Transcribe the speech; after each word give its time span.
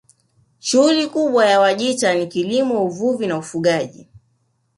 Shughuli 0.59 1.07
kubwa 1.07 1.45
ya 1.45 1.59
Wajita 1.59 2.13
ni 2.13 2.27
kilimo 2.27 2.83
uvuvi 2.85 3.27
na 3.27 3.37
ufugaji 3.37 4.07